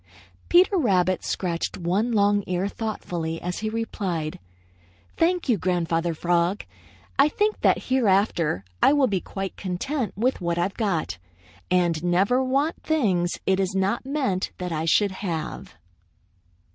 Peter 0.49 0.77
Rabbit 0.77 1.23
scratched 1.23 1.77
one 1.77 2.11
long 2.11 2.43
ear 2.47 2.67
thoughtfully 2.67 3.39
as 3.39 3.59
he 3.59 3.69
replied: 3.69 4.39
"Thank 5.15 5.47
you, 5.47 5.59
Grandfather 5.59 6.15
Frog. 6.15 6.65
I 7.19 7.29
think 7.29 7.59
that 7.61 7.83
hereafter 7.83 8.65
I 8.81 8.93
will 8.93 9.05
be 9.05 9.21
quite 9.21 9.55
content 9.57 10.17
with 10.17 10.41
what 10.41 10.57
I've 10.57 10.73
got 10.73 11.19
and 11.69 12.03
never 12.03 12.43
want 12.43 12.81
things 12.81 13.37
it 13.45 13.59
is 13.59 13.75
not 13.75 14.03
meant 14.03 14.49
that 14.57 14.71
I 14.71 14.85
should 14.85 15.11
have." 15.11 15.75